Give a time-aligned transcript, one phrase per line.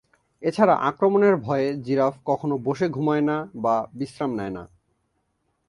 [0.43, 4.63] এছাড়া আক্রমণের ভয়ে জিরাফ কখনো বসে ঘুমায় না বা বিশ্রাম নেয় না।